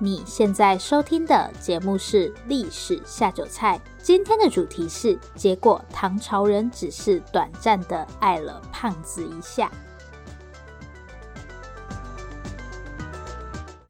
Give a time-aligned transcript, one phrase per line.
[0.00, 9.68] 你现在收听的节目是《历史下酒菜》，今天的主题是：结果唐朝人只是短暂的爱了胖子一下。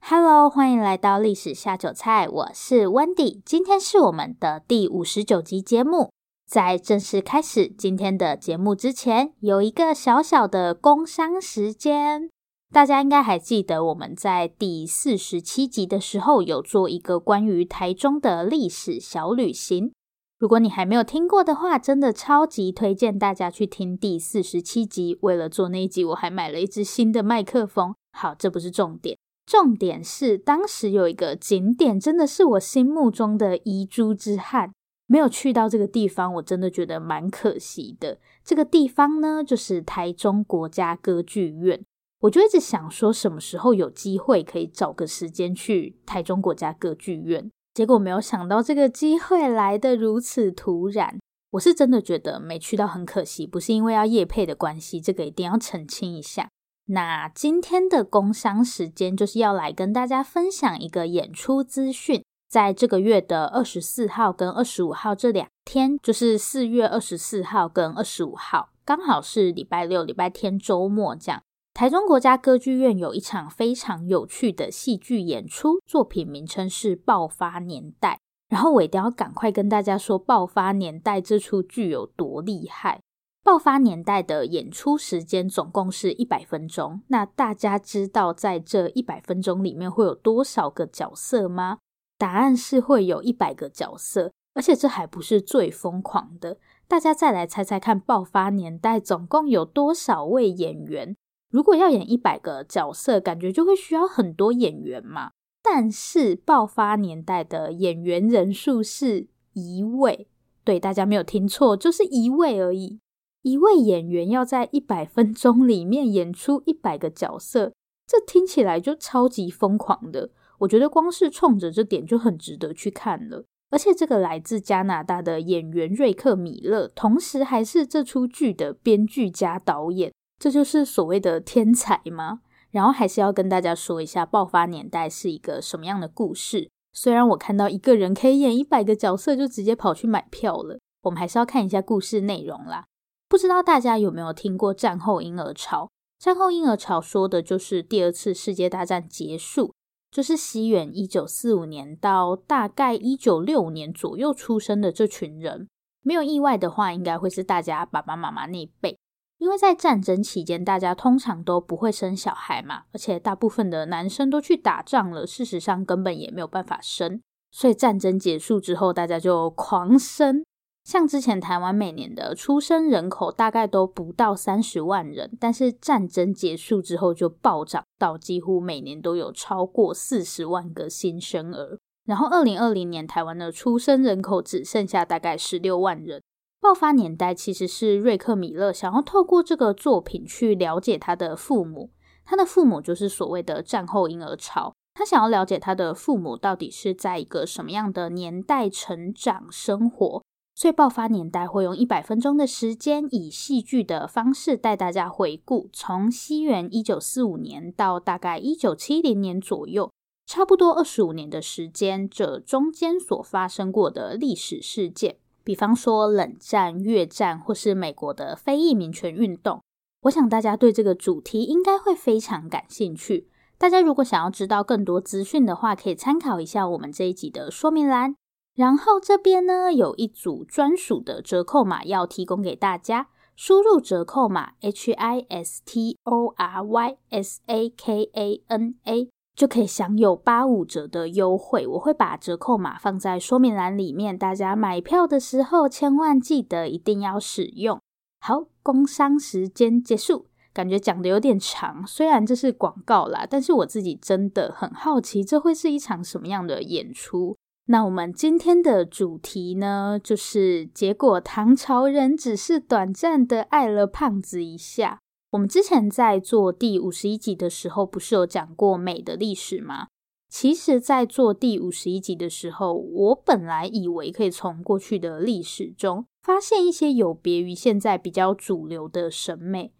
[0.00, 6.10] Hello，欢迎来到《历史下酒菜》，我是 Wendy，今天是我们的第五十九集节目。
[6.46, 12.30] 在正式开始今天的节目之前，有一个小小的工商时间。
[12.70, 19.92] 大家应该还记得，我们在第四十七集的时候有做一个关于台中的历史小旅行。
[20.38, 25.16] 如果你还没有听过的话，真的超级推荐大家去听第四十七集。
[25.22, 27.94] 为了做那一集，我还买了一支新的麦克风。
[28.12, 34.72] 好，这不是重点，重点是当时有一个景点，真的是我心目中的遗珠之憾，
[35.06, 38.18] 没有去到这个地方，我真的觉得蛮可惜的。
[38.44, 41.82] 这个地方呢，就是台中国家歌剧院。
[42.20, 47.50] 我就一直想说，什么时候有机会可以找个时间去台中国家歌剧院？
[47.72, 51.16] 结果没有想到这个机会来得如此突然。
[51.52, 56.50] 我是真的觉得没去到很可惜，不是因为要夜配的关系，这个一定要澄清一下。
[56.86, 71.42] 那今天的工商时间就是要来跟大家分享一个演出资讯，在这个月的二十四号跟二十五号这两天，就是四月二十四号跟二十五号，刚好是礼拜六、礼拜天周末这样。
[71.78, 78.14] 台中国家歌剧院有一场非常有趣的戏剧演出，作品名称是《爆发年代》。
[78.48, 82.96] 然后我一定要赶快跟大家说，《爆发年代》这出剧有多厉害。
[83.44, 87.02] 《爆发年代》的演出时间总共是一百分钟。
[87.06, 91.78] 那大家知道在这一百分钟里面会有多少个角色吗？
[92.18, 96.58] 答案是会有一百个角色，而且这还不是最疯狂的。
[96.88, 101.14] 大家再来猜猜看，《爆发年代》总共有多少位演员？
[101.50, 105.30] 如果要演一百个角色，感觉就会需要很多演员嘛。
[105.62, 110.28] 但是爆发年代的演员人数是一位，
[110.64, 113.00] 对，大家没有听错，就是一位而已。
[113.42, 117.72] 一位演员要在一百分钟里面演出一百个角色，
[118.06, 120.30] 这听起来就超级疯狂的。
[120.58, 123.44] 我觉得光是冲着这点就很值得去看了。
[123.70, 130.12] 而且这个来自加拿大的演员瑞克·米勒，同时还是这出剧的编剧加导演。
[130.38, 132.40] 这就是所谓的天才吗？
[132.70, 136.70] 然后还是要跟大家说一下，《爆发年代》是一个什么样的故事。
[136.92, 140.78] 虽然我看到一个人可以演一百个角色，就直接跑去买票了。
[141.02, 142.84] 我们还是要看一下故事内容啦。
[143.28, 145.88] 不知道大家有没有听过战后婴儿潮？
[146.18, 149.72] 战后婴儿潮说的就是第二次世界大战结束，
[150.10, 155.68] 就是西元一九四五年到大概一九六五年左右出生的这群人。
[156.02, 158.98] 没有意外的话，应该会是大家爸爸妈妈那一辈。
[159.38, 170.44] 因为在战争期间，大家通常都不会生小孩嘛，而且大部分的男生都去打仗了，事实上根本也没有办法生，所以战争结束之后，大家就狂生。
[170.84, 181.78] 像之前台湾每年的出生人口大概都不到三十万人，但是战争结束之后就暴涨到几乎每年都有超过四十万个新生儿。
[182.06, 186.22] 然后二零二零年台湾的出生人口只剩下大概十六万人。
[186.60, 191.90] 爆发年代其实是瑞克·米勒想要透过这个作品去了解他的父母，
[192.24, 200.22] 他的父母就是所谓的战后婴儿潮，他想要了解他的父母到底是在一个什么样的年代成长生活，
[200.56, 209.92] 所以爆发年代会用一百分钟的时间，以戏剧的方式带大家回顾，从西元一九四五年到大概一九七零年左右，
[210.26, 215.18] 差不多二十五年的时间，这中间所发生过的历史事件。
[215.48, 219.62] 比方说冷战、越战，或是美国的非裔民权运动，
[220.02, 223.30] 我想大家对这个主题应该会非常感兴趣。
[223.56, 228.14] 大家如果想要知道更多资讯的话，可以参考一下我们这一集的说明栏。
[228.54, 239.08] 然后这边呢，有一组专属的折扣码要提供给大家，输入折扣码 H I S T O R Y S A K A N A。
[239.38, 247.80] 就可以享有八五折的优惠，我会把折扣码放在说明栏里面，大家买票的时候千万记得一定要使用。
[248.18, 257.36] 好，工商时间结束，感觉讲的有点长，虽然这是广告啦，但是我自己真的很好奇，这会是一场什么样的演出？
[257.66, 264.98] 那我们今天的主题呢，就是结果唐朝人只是短暂的爱了胖子一下。
[265.30, 269.88] 我们之前在做第五十一集的时候，不是有讲过美的历史吗？
[270.30, 279.74] 其实，在做第五十一集的时候，我本来以为可以从过去的历史中发现一些有别于现在比较主流的审美。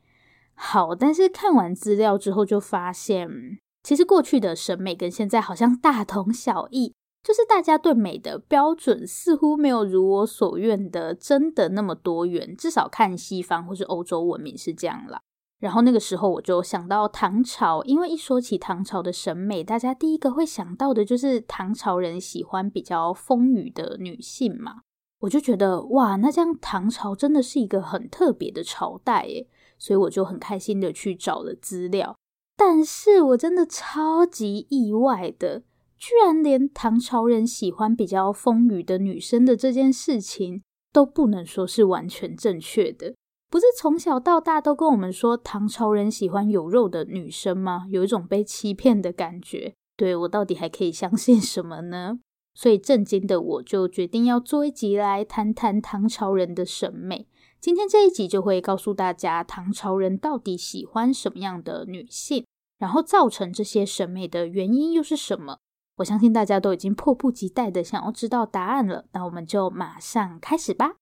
[0.55, 6.93] 好，但是看完资料之后，就发现其实过去的审美跟现在好像大同小异，
[7.23, 15.23] 就是大家对美的标准似乎没有如我所愿的真的那么多元，至少看西方或是欧洲文明是这样啦。
[15.59, 24.83] 然后那个时候我就想到唐朝，因为一说起唐朝的审美，大家第一个会想到的就是唐朝人喜欢比较丰腴的女性嘛。
[25.21, 32.17] 我就觉得哇，那这样唐朝真的是一个很特别的朝代耶，所以我就很开心的去找了资料。
[32.57, 35.65] 但是我真的超级意外的，
[35.97, 40.63] 居然连唐朝人喜欢比较丰腴的女生的这件事情
[40.93, 43.17] 都不能说是完全正确的。
[43.51, 47.87] 不是从小到大都跟我们说唐朝人喜欢有肉的女生吗？
[47.89, 49.75] 有一种被欺骗的感觉。
[49.97, 52.21] 对，我到底还可以相信什么呢？
[52.55, 57.27] 所以震惊的我就决定要做一集来谈谈唐朝人的审美。
[57.61, 62.45] 今天这一集就会告诉大家唐朝人到底喜欢什么样的女性，
[62.79, 65.59] 然后造成这些审美的原因又是什么？
[65.97, 69.07] 我相信大家都已经迫不及待的想要知道答案了。
[69.13, 70.97] 那我们就马上开始吧。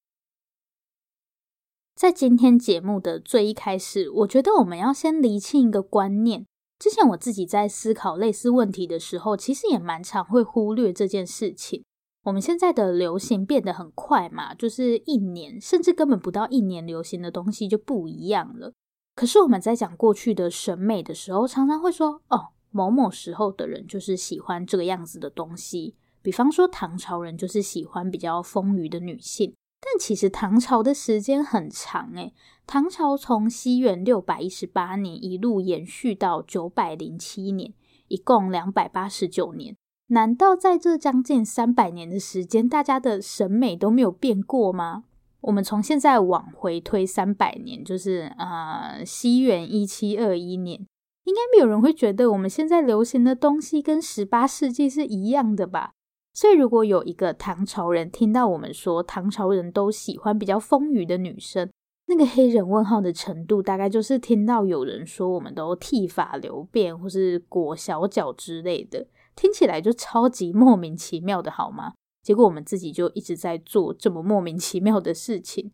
[1.97, 6.45] 在今天节目的最一开始，我觉得我们要先厘清一个观念。
[6.79, 11.83] 之前我自己在思考类似问题的时候，其实也蛮常会忽略这件事情。
[12.25, 18.75] 我们现在的流行变得很快嘛，就是一年甚至根本不到一年，流行的东西就不一样了。
[19.15, 29.55] 可是我们在讲过去的审美的时候，常常会说：“哦，某某时候的人就是喜欢这个样子的东西。”比方说唐朝人就是喜欢比较丰腴的女性。
[29.89, 32.35] 但其实唐朝的时间很长诶，
[32.67, 37.73] 唐朝从西元六百一十八年一路延续到九百零七年，
[38.09, 39.77] 一共两百八十九年。
[40.09, 45.05] 难道在这将近三百年的时间，大家的审美都没有变过吗？
[45.43, 50.81] 我们从现在往回推三百年，就是呃西元一七二一年，
[51.23, 55.93] 应该没有人会觉得我们现在流行的东西跟十八世纪是一样的吧？
[56.37, 61.71] 所以，如果有一个唐朝人听到我们说唐朝人都喜欢比较丰腴的女生，
[62.09, 71.95] 那个黑人问号的程度，大概就是听到有人说我们都剃发留辫或是裹小脚之类的，听起来就超级莫名其妙的，好吗？
[72.23, 75.73] 结果我们自己就一直在做这么莫名其妙的事情。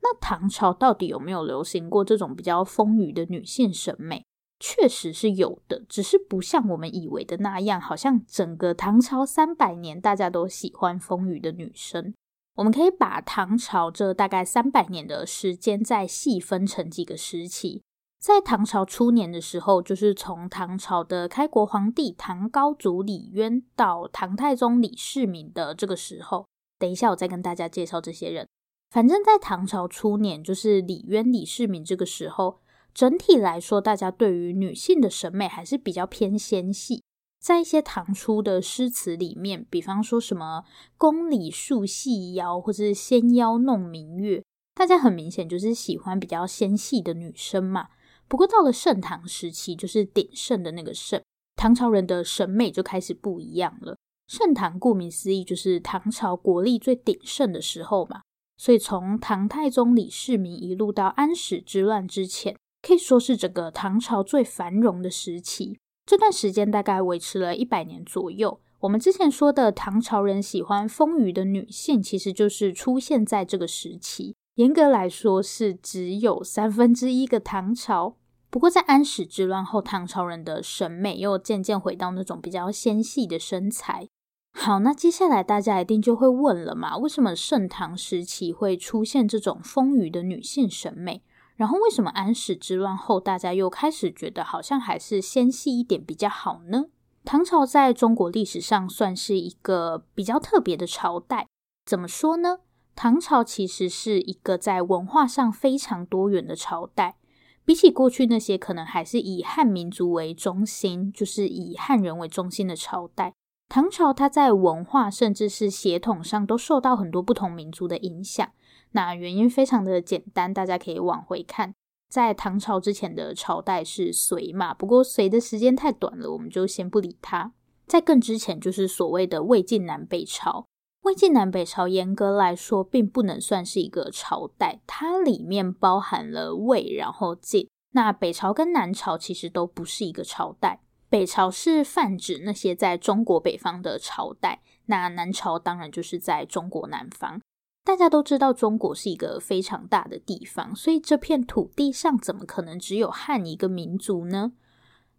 [0.00, 4.24] 那唐朝到底有没有流行过这种比较丰腴的女性审美？
[4.60, 12.12] 确实是有的，只是不像我们以为的那样，好像整个唐朝三百年大家都喜欢风雨的女生。
[12.56, 17.82] 我们可以把唐朝这大概三百年的时间再细分成几个时期。
[18.20, 26.46] 在唐朝初年的时候，就是从唐朝的开国皇帝唐高祖李渊到唐太宗李世民的这个时候。
[26.80, 28.48] 等一下，我再跟大家介绍这些人。
[28.90, 32.58] 反正，在唐朝初年，就是李渊、李世民这个时候。
[32.92, 37.02] 整体来说，大家对于女性的审美还是比较偏纤细。
[37.40, 40.64] 在一些唐初的诗词里面，比方说什么
[40.98, 44.42] “宫里束细腰”或是“纤腰弄明月”，
[44.74, 47.90] 大家很明显就是喜欢比较纤细的女生嘛。
[48.26, 51.22] 不过到了盛唐时期，就是鼎盛的那个盛，
[51.54, 53.96] 唐朝人的审美就开始不一样了。
[54.26, 58.22] 盛唐顾名思义就是唐朝国力最鼎盛的时候嘛，
[58.56, 62.56] 所以从唐太宗李世民一路到安史之乱之前。
[62.88, 68.60] 可以说是整个唐朝最繁荣的时期，这段时间大概维持了一百年左右。
[68.80, 74.34] 我们之前说的唐朝人喜欢丰腴的女性，其实就是出现在这个时期。
[74.54, 78.16] 严格来说，是只有三分之一个唐朝。
[78.48, 84.08] 不过在安史之乱后，唐朝人的审美又渐渐回到那种比较纤细的身材。
[84.54, 91.22] 好，那接下来大家一定就会问了嘛，为什么盛唐时期会出现这种丰腴的女性审美？
[91.58, 96.84] 然后，为什么安史之乱后，大家又开始觉得好像还是纤细一点比较好呢？
[97.24, 101.48] 唐朝在中国历史上算是一个比较特别的朝代。
[101.84, 102.60] 怎么说呢？
[102.94, 107.16] 唐朝其实是一个在文化上非常多元的朝代。
[107.64, 113.34] 比起过去那些可能还是以汉民族为中心，就是以汉人为中心的朝代，
[113.68, 118.48] 唐朝它在文化甚至是血统上都受到很多不同民族的影响。
[118.92, 121.74] 那原因非常的简单，大家可以往回看，
[122.08, 127.52] 在唐朝之前的朝代是隋嘛，不过隋的时间太短了，我们就先不理它。
[127.86, 130.66] 在更之前就是所谓的魏晋南北朝，
[131.02, 137.68] 魏晋南北朝严格来说并不能算是一个朝代，它里面包含了魏，然后晋。
[137.92, 147.40] 那北朝跟南朝其实都不是一个朝代，北朝是泛指那些在中国北方的朝代，那南朝当然就是在中国南方。
[147.88, 154.52] 大家都知道，中国是一个非常大的地方，所以这片土地上怎么可能只有汉一个民族呢？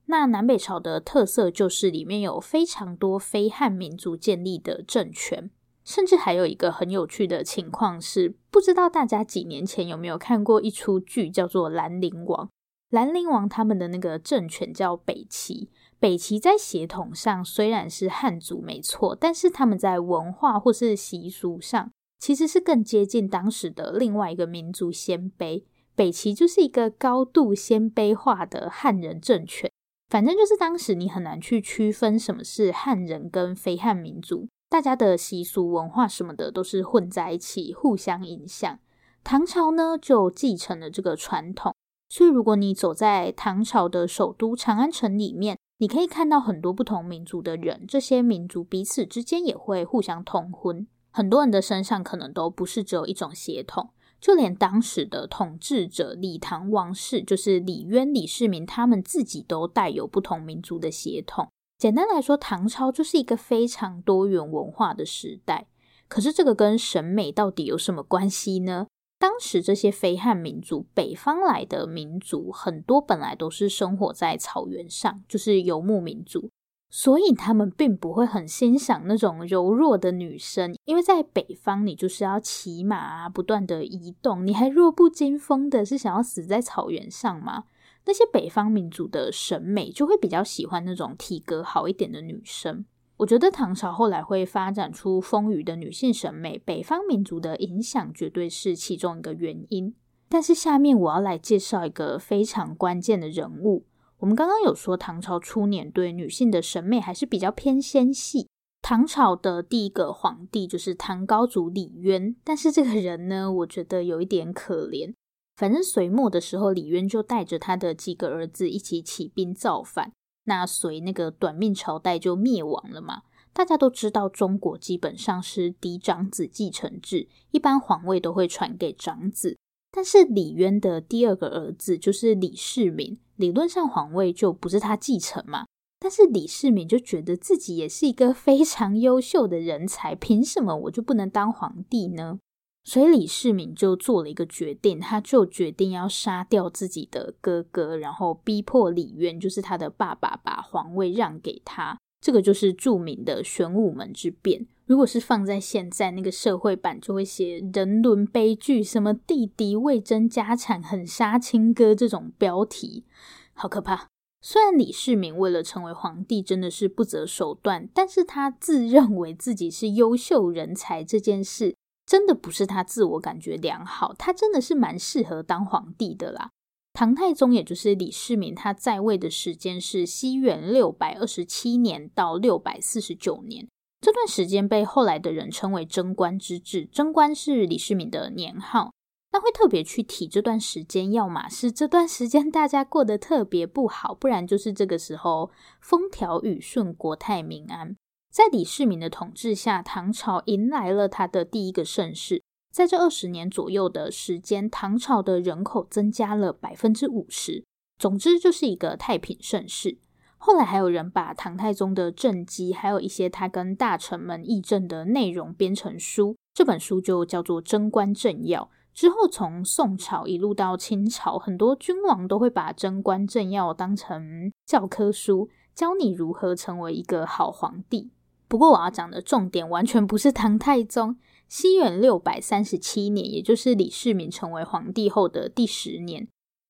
[0.05, 5.49] 那南北朝的特色就是里面有非常多非汉民族建立的政权，
[5.83, 12.45] 甚至还有一个很有趣的情况是，不知道大家几年前有没有看过一出剧叫做《兰陵王》。
[12.91, 25.63] 兰陵王他们的那个政权叫北齐，北齐在血统上虽然是汉族没错，但是他们在文化或是习俗上其实是更接近当时的另外一个民族鲜卑。
[25.95, 29.71] 北齐就是一个高度鲜卑化的汉人政权。
[30.09, 38.79] 反正就是当时你很难去区分什么是汉人跟非汉民族，大家的习俗文化什么的都是混在一起，互相影响。
[39.23, 41.75] 唐朝呢就继承了这个传统，
[42.07, 50.87] 所以如果你走在唐朝的首都长安城里面，你可以看到很多不同民族的人，这些民族彼此之间也会互相通婚，
[51.19, 53.89] 很多人的身上可能都不是只有一种血统。
[54.21, 61.49] 就连当时的统治者李唐王室，就是李渊、李世民，他们自己都带有不同民族的血统。
[61.77, 65.67] 简单来说，唐朝就是一个非常多元文化的时代。
[66.07, 68.87] 可是，这个跟审美到底有什么关系呢？
[69.19, 76.49] 当时这些非汉民族，北方来的民族，很多本来都是生活在草原上，就是游牧民族。
[76.89, 87.65] 所以他们并不会很欣赏那种柔弱的女生，因为在北方，你就是要骑马啊，不断的移动，你还弱不禁风的，是想要死在草原上吗？
[88.05, 92.85] 那些北方民族的审美就会比较喜欢那种体格好一点的女生。
[93.17, 99.93] 我觉得唐朝后来会发展出丰腴的女性审美，北方民族的影响绝对是其中一个原因。
[100.27, 103.85] 但是下面我要来介绍一个非常关键的人物。
[104.19, 108.47] 我们刚刚有说，唐朝初年对女性的审美还是比较偏纤细。
[108.81, 115.13] 唐朝的第一个皇帝就是唐高祖李渊，但是这个人呢，我觉得有一点可怜。
[115.55, 120.11] 反正隋末的时候，李渊就带着他的几个儿子一起起兵造反，
[120.45, 123.23] 那隋那个短命朝代就灭亡了嘛。
[123.53, 129.57] 大家都知道，中国基本上是嫡长子继承制，一般皇位都会传给长子。
[129.91, 133.17] 但是李渊的第二个儿子就是李世民。
[133.39, 135.65] 理论上皇位就不是他继承嘛，
[135.97, 142.39] 但是李世民就觉得自己也是一个非常优秀的人才，凭什么我就不能当皇帝呢？
[142.83, 151.97] 所以李世民就做了一个决定，他就决定要杀掉自己的哥哥，然后逼迫李渊，就是他的爸爸，把皇位让给他。
[152.19, 154.67] 这个就是著名的玄武门之变。
[154.89, 163.05] 如果是放在现在那个社会版，就会写人伦悲剧，什么弟弟为争家产狠杀亲哥这种标题。
[163.53, 164.07] 好可怕！
[164.41, 171.75] 虽然李世民为了成为皇帝真的是不择手段，但是他自认为自己是优秀人才这件事，
[172.07, 176.49] 真的不是他自我感觉良好，他真的是蛮适合当皇帝的啦。
[176.93, 183.67] 唐太宗也就是李世民，他在位的时间是西元六百二十七年到六百四十九年，
[184.01, 188.93] 这段时间被后来的人称为贞观之治，贞观是李世民的年号。
[189.31, 195.51] 那会特别去提这段时间，要么是这段时间大家过得特别不好，不然就是这个时候
[195.81, 197.95] 风调雨顺、国泰民安。
[198.31, 202.41] 在李世民的统治下，唐朝迎来了他的第一个盛世。
[202.71, 207.63] 在这二十年左右的时间，唐朝的人口增加了百分之五十。
[207.99, 209.97] 总之，就是一个太平盛世。
[210.41, 218.63] 后来还有人把唐太宗的政绩，还有一些他跟大臣们议政的内容编成书，这本书就叫做《贞观政要》。
[218.93, 228.11] 之后，从宋朝一路到清朝，很多君王都会把《贞观政要》当成教科书，教你如何成为一个好皇帝。
[228.47, 231.17] 不过，我要讲的重点完全不是唐太宗。
[231.49, 236.27] 西元六百三十七年，也就是李世民成为皇帝后的第十年，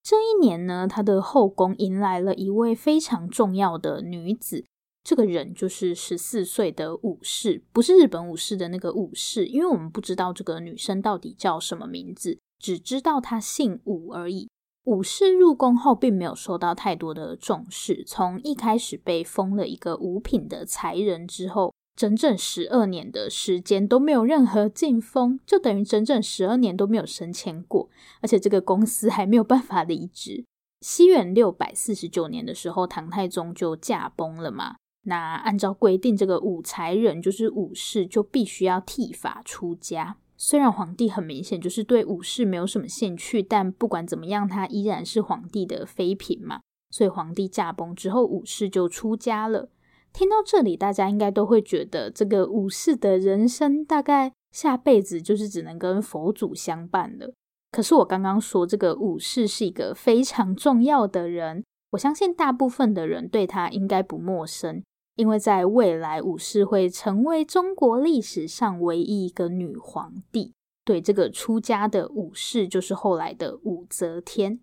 [0.09, 4.65] 这一年呢，他的后宫迎来了一位非常重要的女子。
[5.03, 14.49] 这个人就是十四岁的武士，不是日本武士的那个武士，因为我们不知道这个女生到底叫什么名字，只知道她姓武而已。
[14.85, 27.89] 武士入宫后，并没有受到太多的重视，从一开始被封了一个五品的才人之后，整整十二年的时间都没有任何进封，就等于整整十二年都没有升迁过，
[28.21, 30.45] 而且这个公司还没有办法离职。
[30.79, 34.77] 西元六百四十九年的时候，唐太宗就驾崩了嘛。
[35.03, 40.15] 那按照规定，这个武才人就是武士，就必须要剃发出家。
[40.37, 46.61] 虽然皇帝很明显就是对武士没有什么兴趣，但不管怎么样，他依然是皇帝的妃嫔嘛。
[46.91, 49.69] 所以皇帝驾崩之后，武士就出家了。
[50.11, 57.33] 听到这里，大家应该都会觉得，这个武士的人生大概下辈子就是只能跟佛祖相伴了。
[57.71, 61.63] 可是我刚刚说，这个武士是一个非常重要的人。
[61.91, 64.83] 我相信大部分的人对他应该不陌生，
[65.15, 70.53] 因为在未来武士会成为中国历史上唯一一个女皇帝。
[70.83, 74.59] 对，这个出家的武士就是后来的武则天。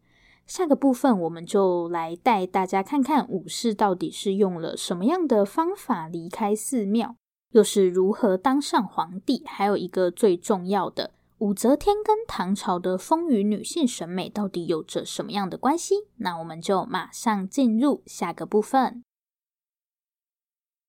[0.46, 7.16] 下个部分我们就来带大家看看武士到底是用了什么样的方法离开寺庙，
[7.50, 9.42] 又是如何当上皇帝。
[9.44, 16.06] 还有一个最重要的，武则天跟唐朝的丰腴女性审美到底有着什么样的关系？
[16.18, 19.02] 那我们就马上进入下个部分。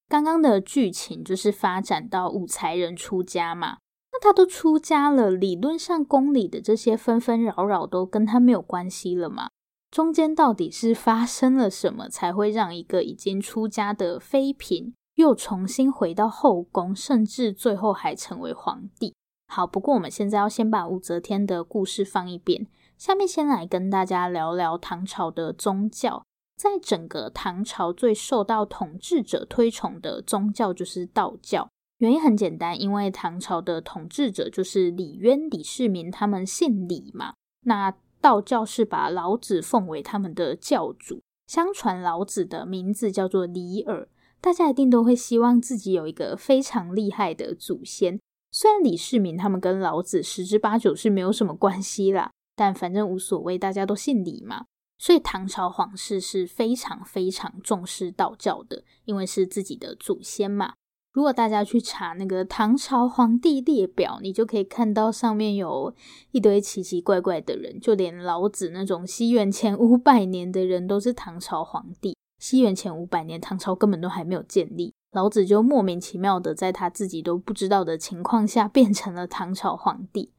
[0.08, 3.80] 刚刚的剧情就是发展到武才人出家嘛。
[4.22, 9.50] 他都出家了，理论上宫里的这些纷纷扰扰都跟他没有关系了嘛？
[9.90, 19.14] 中间到底是发生了什么，才会让一个已经出家的妃嫔又重新回到后宫，甚至最后还成为皇帝？
[19.48, 26.24] 好，不过我们现在要先把武则天的故事放一边，下面先来跟大家聊聊唐朝的宗教。
[26.58, 31.70] 在整个唐朝最受到统治者推崇的宗教就是道教。
[32.00, 37.34] 原因很简单，因为唐朝的统治者就是李渊、李世民，他们姓李嘛。
[37.66, 44.08] 那道教是把老子奉为他们的教主，相传老子的名字叫做李耳，
[44.40, 48.20] 大家一定都会希望自己有一个非常厉害的祖先。
[48.52, 54.66] 虽然李世民他们跟老子十之八九是没有什么关系啦，但反正无所谓，大家都姓李嘛。
[55.00, 60.74] 所以唐朝皇室是非常非常重视道教的，因为是自己的祖先嘛。
[61.18, 65.92] 如果大家去查那个唐朝皇帝列表，你就可以看到上面有
[66.30, 72.16] 一堆奇奇怪怪的人，就连老子那种西元前五百年的人都是唐朝皇帝。
[72.38, 80.32] 西元前五百年，唐朝根本都还没有建立，老子就莫名其妙的在他自己都不知道的情况下变成了唐朝皇帝。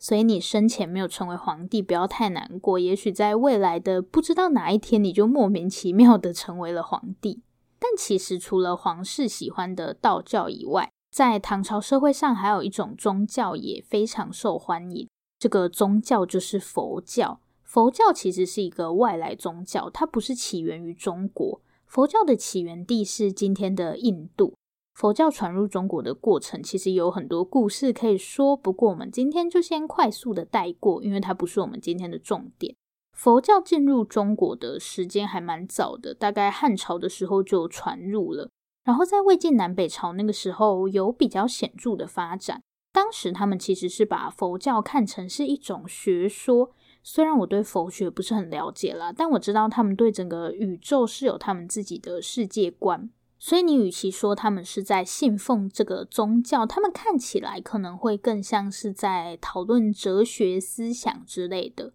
[0.00, 7.42] 所以你生前没有成为皇帝，不要太难过，也许在未来的不知道哪一天，你就莫名其妙的成为了皇帝。
[7.78, 15.08] 但其实，除了皇室喜欢的道教以外，在唐朝社会上还有一种宗教也非常受欢迎。
[15.38, 17.40] 这个宗教就是佛教。
[17.62, 21.60] 佛教其实是一个外来宗教，它不是起源于中国。
[21.84, 24.54] 佛教的起源地是今天的印度。
[24.94, 32.74] 佛教传入中国的过程其实有很多故事可以说，不过我们今天就先快速的带过，因为它不是我们今天的重点。
[33.16, 38.50] 佛教进入中国的时间还蛮早的，大概汉朝的时候就传入了。
[38.84, 42.60] 然后在魏晋南北朝那个时候有比较显著的发展。
[42.92, 46.70] 当时他们其实是把佛教看成是一种学说，
[47.02, 53.10] 虽然我对佛学不是很了解啦，但我知道他们对整个宇宙是有他们自己的世界观。
[53.38, 61.92] 所以你与其说他们是在信奉这个宗教，他们看起来可能会更像是在讨论哲学思想之类的。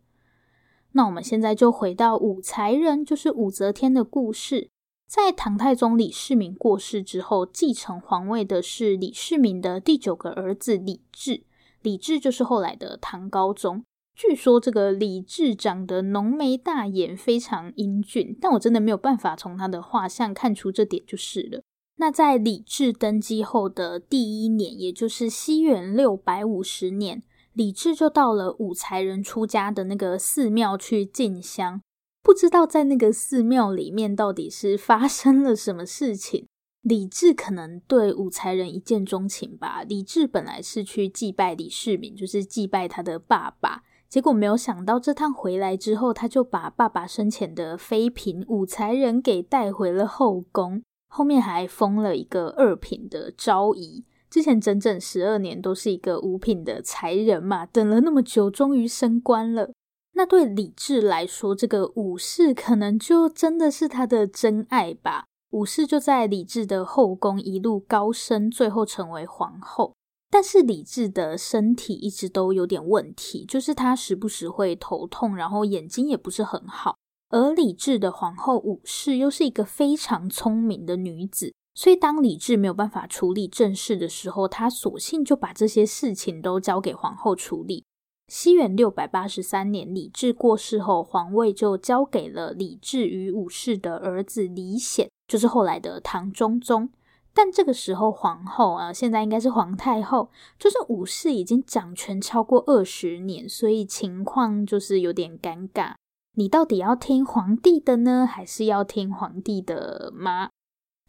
[0.93, 4.69] 那我们现在就回到武才人，就是武则天的故事。
[5.08, 11.43] 在唐太宗李世民过世之后，继承皇位的是李世民的第九个儿子李治。
[11.82, 13.84] 李治就是后来的唐高宗。
[14.15, 21.62] 据说这个李治长得浓眉大眼，非常英俊，但我真的没有办法从他的画像看出这点就是了。
[21.97, 27.23] 那在李治登基后的第一年，也就是西元六百五十年。
[27.53, 31.81] 李治就到了武才人出家的那个寺庙去进香，
[32.23, 36.47] 不知道在那个寺庙里面到底是发生了什么事情。
[36.81, 39.83] 李治可能对武才人一见钟情吧。
[39.83, 54.03] 李治本来是去祭拜李世民，就是祭拜他的爸爸，结果没有想到这趟回来之后，他就把爸爸生前的妃嫔武才人给带回了后宫，后面还封了一个二品的昭仪。
[54.31, 59.69] 之前整整十二年都是一个五品的才人嘛，等了那么久，终于升官了。
[60.13, 65.25] 那对李治来说，这个武士可能就真的是他的真爱吧。
[65.51, 69.93] 武士就在李治的后宫一路高升，最后成为皇后。
[70.29, 76.95] 但是李治的身体一直都有点问题，就是他时不时会头痛，然后眼睛也不是很好。
[77.29, 81.53] 而李治的皇后武氏又是一个非常聪明的女子。
[81.73, 87.86] 所以，当李治没有办法处理政事的时候，他索性就把这些事情都交给皇后处理。
[88.27, 96.89] 西元六百八十三年，李治过世后，皇位就交给了李治与武氏的儿子李显，就是后来的唐中宗。
[97.34, 100.29] 但这个时候，皇后啊，现在应该是皇太后，
[100.60, 105.93] 就是武氏已经掌权超过二十年，所以情况就是有点尴尬。
[106.36, 110.49] 你到底要听皇帝的呢，还是要听皇帝的妈？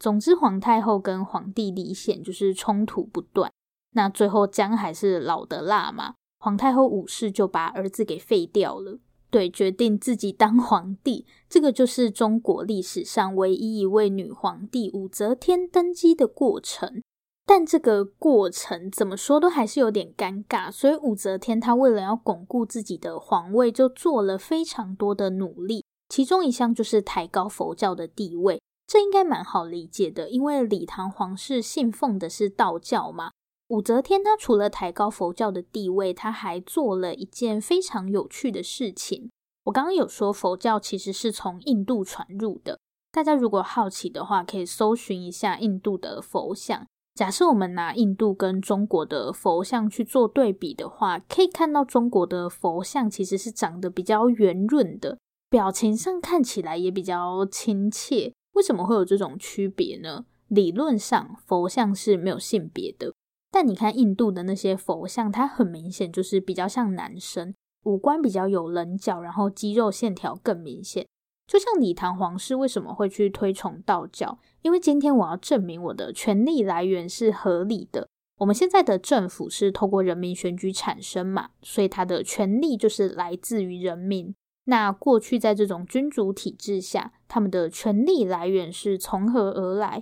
[0.03, 3.49] 总之，皇太后跟皇帝李显就是冲突不断。
[3.91, 8.99] 那最后姜还是老的辣嘛，皇太后武氏就把儿子给废掉了。
[9.29, 11.25] 对，决定自己当皇帝。
[11.47, 17.01] 这个就是中国历史上唯一一位女皇帝武则天登基的过程。
[17.45, 25.85] 但这个过程怎么说都还是有点尴尬，所以武则天她为了要巩固自己的皇位，就做了非常多的努力。
[26.09, 28.61] 其中一项就是抬高佛教的地位，
[28.93, 33.31] 这应该蛮好理解的，因为李唐皇室信奉的是道教嘛。
[33.69, 39.31] 武则天她除了抬高佛教的地位，她还做了一件非常有趣的事情。
[39.63, 42.77] 我刚刚有说佛教其实是从印度传入的，
[43.11, 46.85] 大家如果好奇的话，可以搜寻一下印度的佛像。
[47.15, 55.17] 假设我们拿印度跟中国的佛像去做对比的话，可以看到中国的佛像其实是长得比较圆润的，
[55.49, 58.31] 表情上看起来也比较亲切。
[58.53, 60.25] 为什么会有这种区别呢？
[60.47, 63.13] 理论上佛像是没有性别的，
[63.51, 71.07] 但你看印度的那些佛像，它很明显就是比较像男生，五官比较有棱角，然后肌肉线条更明显。
[71.47, 74.39] 就像李唐皇室为什么会去推崇道教？
[74.61, 78.07] 因为今天我要证明我的权力来源是合理的。
[78.37, 84.33] 我们现在的政府是透过人民选举产生嘛，所以他的权力就是来自于人民。
[84.65, 90.01] 那过去在这种君主体制下，他们的权力来源是从何而来？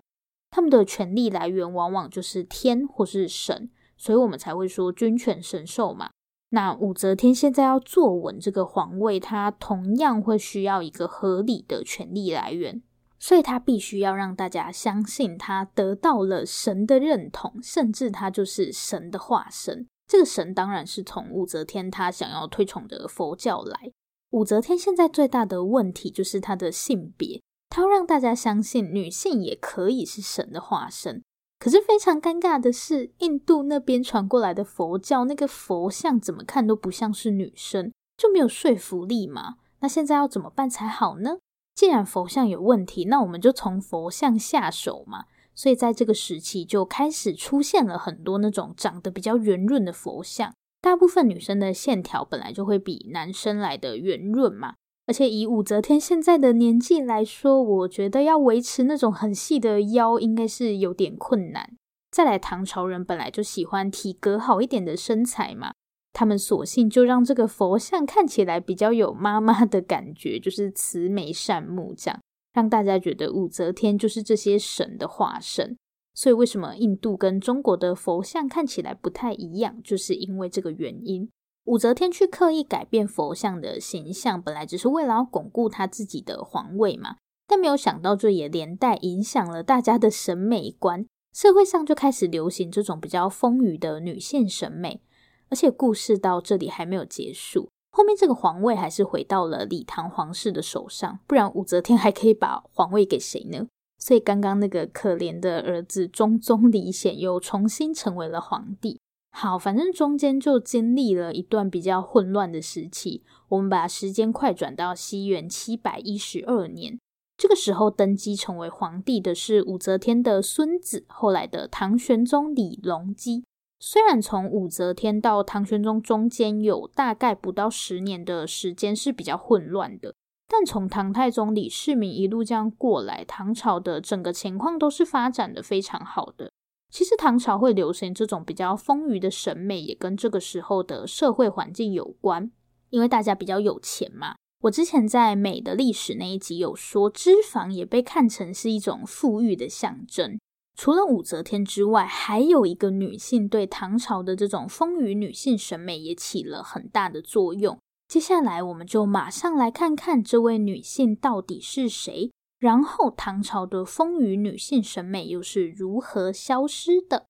[0.49, 6.09] 他们的权力来源往往就是天或是神，所以我们才会说君权神授嘛。
[6.49, 12.83] 那武则天现在要坐稳这个皇位，她同样会需要一个合理的权力来源，
[13.17, 19.87] 所以她必须要让大家相信她得到了神的认同，甚至她就是神的化身。
[20.05, 23.91] 这个神当然是从武则天她想要推崇的佛教来。
[24.31, 31.21] 武则天现在最大的问题就是她的性别，她要让大家相信女性也可以是神的化身。
[31.59, 39.57] 可是非常尴尬的是，印度那边传过来的佛教，那个佛像怎么看都不像是女生，就没有说服力嘛。
[39.81, 41.37] 那现在要怎么办才好呢？
[41.75, 45.25] 既然佛像有问题，那我们就从佛像下手嘛。
[45.53, 50.53] 所以在这个时期就开始出现了很多那种长得比较圆润的佛像。
[50.81, 54.73] 大部分女生的线条本来就会比男生来的圆润嘛。
[55.07, 61.75] 而且以武则天现在的年纪来说，我觉得要维持那种很细的腰，应该是有点困难。
[62.11, 65.73] 再来，唐朝人本来就喜欢体格好一点的身材嘛，
[66.13, 72.19] 他们索性就让这个佛像看起来比较有妈妈的感觉，就是慈眉善目这样，
[72.53, 75.75] 让大家觉得武则天就是这些神的化身。
[76.13, 81.29] 所以，为什么印度跟中国的佛像看起来不太一样，就是因为这个原因。
[81.65, 95.01] 武则天去刻意改变佛像的形象，本来只是为了要巩固她自己的皇位嘛，但没有想到这也连带影响了大家的审美观，社会上就开始流行这种比较丰腴的女性审美。
[95.49, 103.67] 而且故事到这里还没有结束，后面这个皇位还是回到了李唐皇室的手上，不然武则天还可以把皇位给谁呢？
[104.01, 108.99] 所以刚刚那个可怜的儿子中宗李显又重新成为了皇帝。
[109.31, 113.23] 好，反正中间就经历了一段比较混乱的时期。
[113.47, 116.99] 我们把时间快转到西元七百一十二年，
[117.37, 123.45] 这个时候登基成为皇帝的是武则天的孙子，后来的唐玄宗李隆基。
[123.79, 130.13] 虽然从武则天到唐玄宗中间有大概不到十年的时间是比较混乱的，
[130.53, 136.51] 但从唐太宗李世民一路这样过来，唐朝的整个情况都是发展的非常好的。
[136.89, 142.51] 其实唐朝会流行这种比较丰腴的审美，也跟这个时候的社会环境有关，
[142.89, 144.35] 因为大家比较有钱嘛。
[144.63, 150.37] 我之前在美的历史那一集有说，脂肪也被看成是一种富裕的象征。
[150.75, 157.79] 除了武则天之外，还有一个女性对唐朝的这种丰腴女性审美也起了很大的作用。
[158.11, 162.29] 接下来，我们就马上来看看这位女性到底是谁。
[162.59, 167.27] 然后，唐朝的丰腴女性审美又是如何消失的？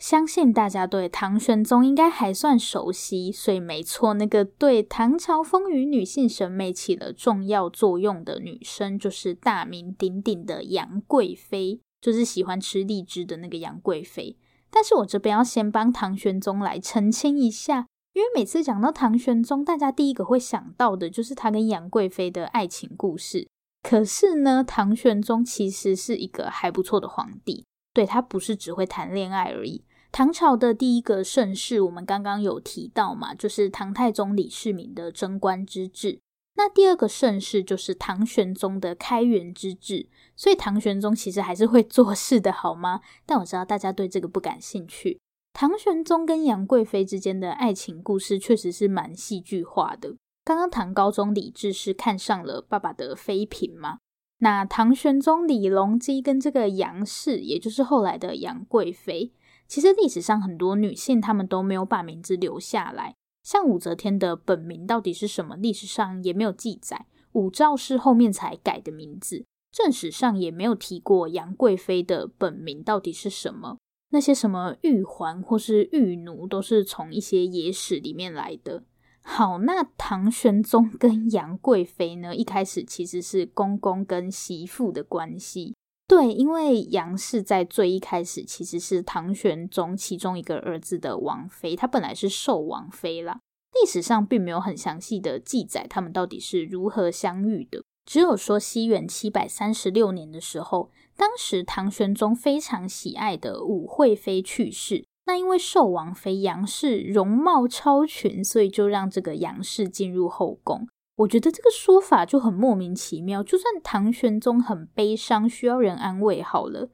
[0.00, 14.36] 相信大家对唐玄宗应该还算熟悉，所以没错，那个对唐朝丰腴女性审美起了重要作用的女生，就是大名鼎鼎的杨贵妃，就是喜欢吃荔枝的那个杨贵妃。
[14.68, 17.86] 但是我这边要先帮唐玄宗来澄清一下。
[18.12, 23.48] 因为每次讲到唐玄宗，大家第一个会想到的就是他跟杨贵妃的爱情故事。
[23.82, 29.84] 可是呢，唐玄宗其实是一个还不错的皇帝，对，他不是只会谈恋爱而已。
[30.12, 36.20] 唐朝的第一个盛世，我们刚刚有提到嘛，就是唐太宗李世民的贞观之治。
[36.56, 40.08] 那第二个盛世就是唐玄宗的开元之治。
[40.36, 43.00] 所以唐玄宗其实还是会做事的，好吗？
[43.24, 45.20] 但我知道大家对这个不感兴趣。
[45.52, 50.16] 唐玄宗跟杨贵妃之间的爱情故事确实是蛮戏剧化的。
[50.44, 53.98] 刚刚唐高宗李治是看上了爸爸的妃嫔吗？
[54.38, 59.32] 那唐玄宗李隆基跟这个杨氏，也就是后来的杨贵妃，
[59.68, 63.14] 其实历史上很多女性她们都没有把名字留下来。
[63.42, 65.56] 像武则天的本名到底是什么？
[65.56, 67.06] 历史上也没有记载。
[67.32, 73.76] 武曌是后面才改的名字，正史上也没有提过杨贵妃的本名到底是什么。
[74.10, 78.84] 那些什么玉环或是玉奴，都是从一些野史里面来的。
[79.22, 85.74] 好，那唐玄宗跟杨贵妃呢，一开始其实是公公跟媳妇的关系。
[86.08, 93.38] 对，因为杨氏在最一开始其实是唐玄宗其中一个儿子的王妃，她本来是寿王妃啦。
[93.80, 105.04] 历史上并没有很详细的记载他们到底是如何相遇的，只有说西元七百三十六年的时候，当时唐玄宗非常喜爱的武惠妃去世。
[105.26, 110.88] 那因为寿王妃杨氏容貌超群，所以就让这个杨氏进入后宫。
[111.16, 113.42] 我觉得这个说法就很莫名其妙。
[113.42, 116.88] 就算唐玄宗很悲伤，需要人安慰，好了，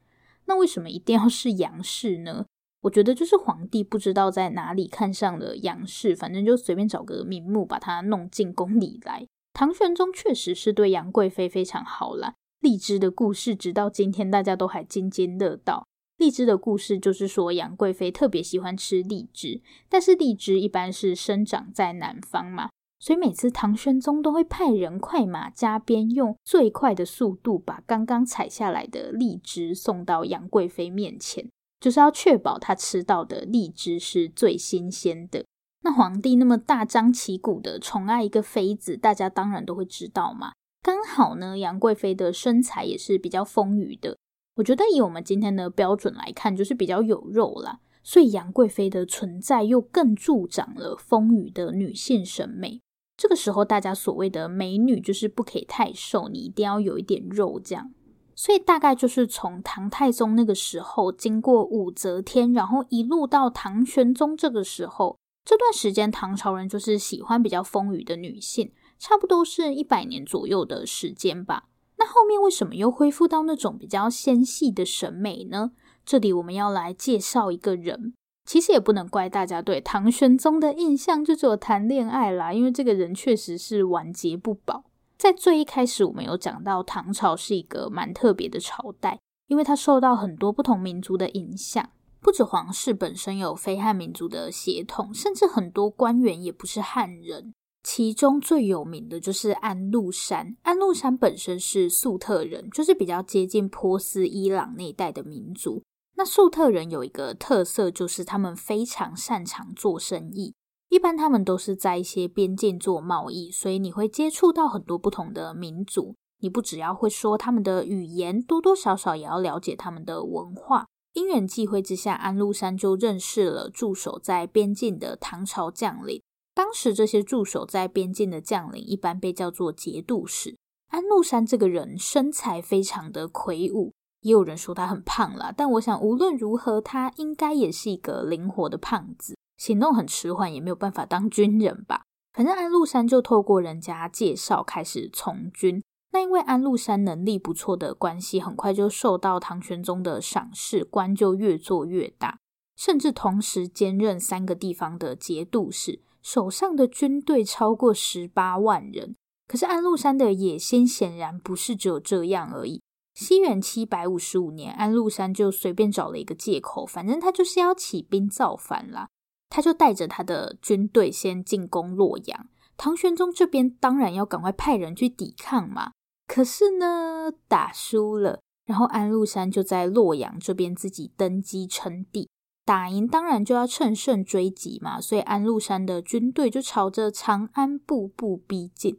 [0.46, 2.46] 那为什么一定要是杨氏呢？
[2.80, 9.24] 我觉得就是皇帝不知道在哪里看上了杨氏，反正就随便找个名目把他弄进宫里来。
[9.52, 12.34] 唐玄宗确实是对杨贵妃非常好啦。
[12.66, 15.87] 荔枝的故事直到今天大家都还津津乐道。
[16.16, 31.48] 荔枝的故事就是说，杨贵妃特别喜欢吃荔枝，但是荔枝一般是生长在南方嘛，所以每次唐玄宗都会派人快马加鞭，用最快的速度把刚刚采下来的荔枝送到杨贵妃面前，
[31.79, 35.44] 就是要确保她吃到的荔枝是最新鲜的。
[35.85, 40.55] 那皇帝那么大张旗鼓的宠爱一个妃子，大家当然都会知道嘛。
[40.82, 44.16] 刚好呢，杨贵妃的身材也是比较丰腴的。
[44.56, 52.80] 我觉得以我们今天的标准来看，就是比较有肉啦，所以杨贵妃的存在又更助长了丰腴的女性审美。
[53.16, 57.92] 这个时候，大家所谓的美女就是不可以太瘦，你一定要有一点肉，这样。
[58.34, 71.68] 所以大概就是从唐太宗那个时候，经过武则天，然后一路到唐玄宗这个时候，这段时间唐朝人就是喜欢比较丰腴的女性，差不多是一百年左右的时间吧。
[71.98, 75.72] 那后面为什么又恢复到那种比较纤细的审美呢？
[76.04, 84.85] 这里我们要来介绍一个人，其实也不能怪大家对唐玄宗的印象就只有谈恋爱啦，因为这个人确实是晚节不保。
[85.18, 91.88] 在最一开始，我们有讲到唐朝是一个蛮特别的朝代，因为它受到很多不同民族的影响，
[92.20, 97.54] 不止皇室本身有非汉民族的血统，甚至很多官员也不是汉人。
[97.87, 100.57] 其中最有名的就是安禄山。
[100.62, 105.85] 安禄山本身是粟特人，就是比较接近波斯、伊朗那一带的民族。
[106.16, 110.53] 那粟特人有一个特色，就是他们非常擅长做生意。
[110.88, 116.16] 一般他们都是在一些边境做贸易，所以你会接触到很多不同的民族。
[116.40, 120.87] 你不只要会说他们的语言，多多少少也要了解他们的文化。
[121.12, 126.20] 因缘际会之下，安禄山就认识了驻守在边境的唐朝将领。
[126.56, 130.56] 当时这些驻守在边境的将领一般被叫做节度使。
[130.88, 133.92] 安禄山这个人身材非常的魁梧，
[134.22, 142.04] 也有人说他很胖啦，但我想无论如何，他应该也是一个灵活的胖子，行动很迟缓，也没有办法当军人吧。
[142.32, 145.82] 反正安禄山就透过人家介绍开始从军。
[146.12, 152.38] 那因为安禄山能力不错的关系，很快就受到唐玄宗的赏识，官就越做越大，
[152.74, 156.00] 甚至同时兼任三个地方的节度使。
[156.26, 159.14] 手上的军队超过十八万人，
[159.46, 162.82] 可是安禄山的野心显然不是只有这样而已。
[163.14, 169.06] 西元七百五十五年，安禄山就随便找了一个借口，反正他就是要起兵造反啦。
[169.48, 175.92] 他就带着他的军队先进攻洛阳，唐玄宗这边当然要赶快派人去抵抗嘛。
[176.26, 182.28] 可是呢，打输了，然后安禄山就在洛阳这边自己登基称帝。
[182.66, 188.98] 打赢当然就要乘胜追击嘛，所以安禄山的军队就朝着长安步步逼近。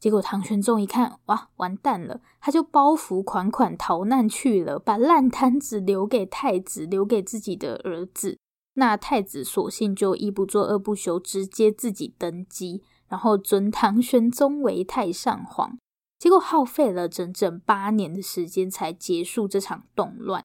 [0.00, 8.38] 结果唐玄宗一看，哇，完蛋了，他就包袱款款逃难去了，把烂摊子留给太子，留给自己的儿子。
[8.74, 15.76] 那太子索性就一不做二不休，直接自己登基，然后尊唐玄宗为太上皇。
[16.18, 20.42] 结果耗费了整整八年的时间才结束这场动乱。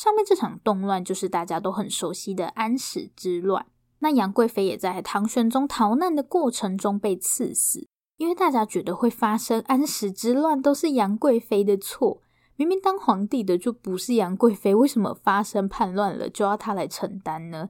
[0.00, 3.66] 上面这场动乱就是大家都很熟悉的安史之乱。
[3.98, 7.86] 那杨贵妃也在唐玄宗逃难的过程中被赐死，
[8.16, 12.22] 因为大家觉得会发生安史之乱都是杨贵妃的错。
[12.56, 17.68] 明明当皇帝的就不是杨贵妃，为什么发生叛乱了就要她来承担呢？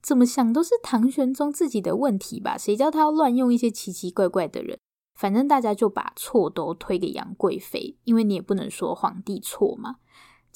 [0.00, 2.56] 怎么想都是唐玄宗自己的问题吧？
[2.56, 4.78] 谁叫他要乱用一些奇奇怪怪的人？
[5.14, 9.96] 反正大家就把错都推给杨贵妃，因为你也不能说皇帝错嘛。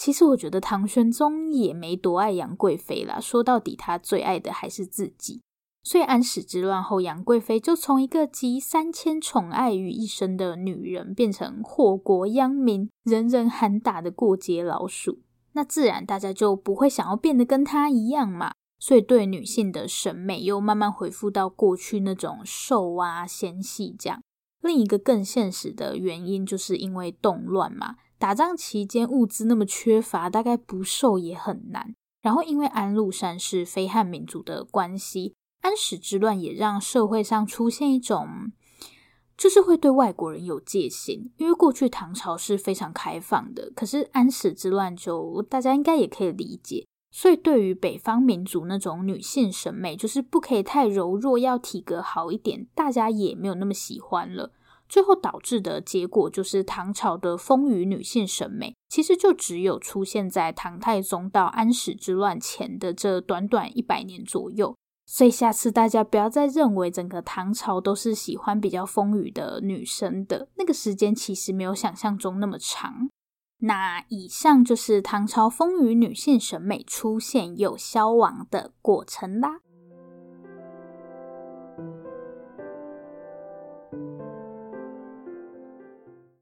[0.00, 5.42] 其实我觉得唐玄宗也没多爱杨贵妃啦，说到底他最爱的还是自己。
[5.82, 15.18] 所以安史之乱后，杨贵妃就从一个集三千宠爱于一身的女人，变成祸国殃民、人人喊打的过街老鼠。
[15.52, 18.52] 那自然大家就不会想要变得跟她一样嘛。
[18.78, 24.22] 所以对女性的审美又慢慢恢复到过去那种瘦啊、纤细这样。
[24.62, 31.94] 另一个更现实的原因，就是因为动乱嘛，打仗期间物资那么缺乏，大概不瘦也很难。
[32.20, 38.52] 然后因为安禄山是非汉民族的关系，安史之乱也让社会上出现一种，
[39.38, 41.32] 就是会对外国人有戒心。
[41.38, 46.86] 因为过去唐朝是非常开放的，可是安史之乱就大家应该也可以理解。
[47.10, 54.52] 所以，对于北方民族那种女性审美，就是不可以太柔弱，要体格好一点，大家也没有那么喜欢了。
[54.90, 64.74] 最后导致的结果，就是唐朝的丰腴女性审美，其实就只有出现在唐太宗到安史之乱前的这短短一百年左右。
[65.06, 73.08] 所以，下次大家不要再认为整个唐朝都是喜欢比较丰腴的女生的，那个时间其实没有想象中那么长。
[73.62, 79.60] 那以上就是唐朝丰腴女性审美出现又消亡的过程啦。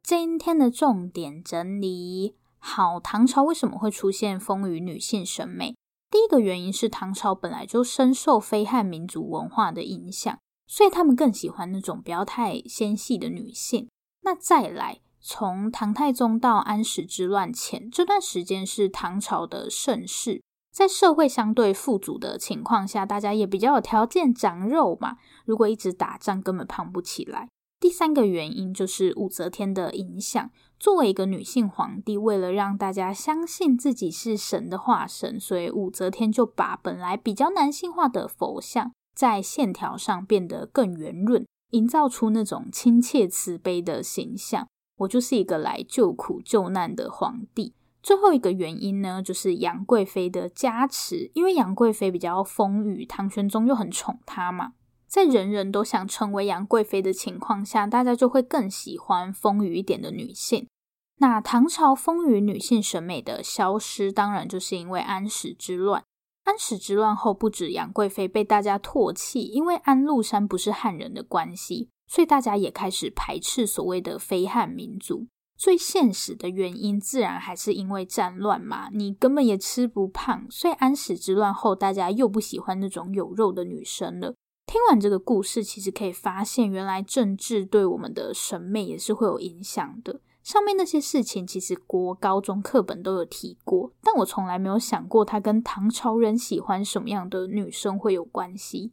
[0.09, 5.77] 今天的重点整理：好，唐朝为什么会出现丰腴女性审美？
[6.11, 13.91] 第一个原因是唐朝本来就深受非汉民族文化的影响，所以他们更喜欢那种不要太纤细的女性。
[14.23, 15.01] 那再来。
[15.21, 20.43] 从唐太宗到安史之乱前这段时间是唐朝的盛世，
[20.73, 25.19] 在社会相对富足的情况下，大家也比较有条件长肉嘛。
[25.45, 27.51] 如果一直打仗，根本胖不起来。
[27.81, 30.51] 第三个原因就是武则天的影响。
[30.81, 44.69] 作为一个女性皇帝，为了让大家相信自己是神的化身，所以武则天就把本来比较男性化的佛像，在线条上变得更圆润，营造出那种亲切慈悲的形象。
[44.99, 47.75] 我就是一个来救苦救难的皇帝。
[48.01, 54.75] 最后一个原因呢，就是杨贵妃的加持，因为杨贵妃比较丰腴，唐玄宗又很宠她嘛，
[55.09, 60.69] 在人人都想成为杨贵妃的情况下，大家就会更喜欢丰腴一点的女性。
[61.17, 66.05] 那唐朝丰腴女性审美的消失，当然就是因为安史之乱。
[66.45, 71.89] 安史之乱后，不止杨贵妃被大家唾弃，因为安禄山不是汉人的关系。
[72.07, 75.27] 所以大家也开始排斥所谓的非汉民族。
[75.59, 78.89] 最现实的原因，自然还是因为战乱嘛。
[78.93, 84.35] 你根本也吃不胖，所以安史之乱后，大家又不喜欢那种有肉的女生了。
[84.69, 90.21] 听完这个故事，其实可以发现，原来政治对我们的审美也是会有影响的。
[90.43, 98.93] 上面那些事情，其实国高中课本都有提过，但我从来没有想过它跟唐朝人喜欢什么样的女生会有关系。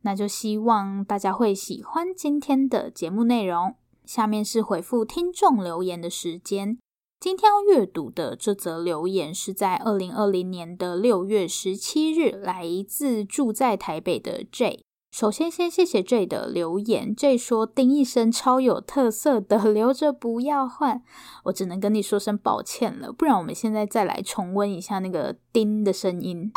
[0.00, 3.74] 那就希望大家会喜欢今天的节目内容。
[4.06, 6.78] 下面是回复听众留言的时间。
[7.20, 14.82] 今天要阅读的这则留言是在二零二零年的六月十七日，来自住在台北的 J。
[15.12, 17.14] 首先，先谢谢 J 的留言。
[17.14, 21.02] J 说：“丁一生超有特色的， 留着不要换。”
[21.44, 26.50] 我只能跟你说声抱歉了，不然我们现在再来重温一下那个丁的声音。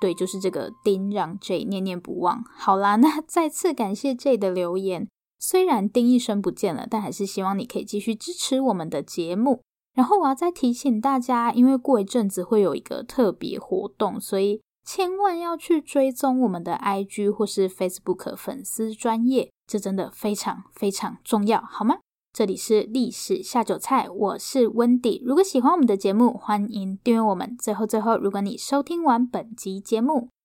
[0.00, 2.44] 对，就是这个丁让 J 念念不忘。
[2.56, 5.08] 好啦， 那再次感谢 J 的留言。
[5.40, 9.62] 虽然丁一生不见了，但还是希望你可以继续支持我们的节目。
[9.94, 21.98] 然后我要再提醒大家，因为过一阵子会有一个特别活动，所以千万要去追踪我们的 IG 或是 Facebook 粉丝专业，这真的非常非常重要，好吗？
[22.32, 25.22] 这里是历史下酒菜，我是 Wendy。
[25.22, 27.54] 如果喜欢我们的节目，欢迎订阅我们。
[27.58, 30.30] 最后，最后，如果你收听完本集节目，